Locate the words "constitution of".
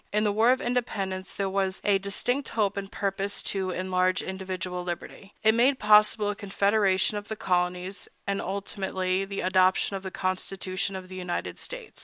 10.09-11.07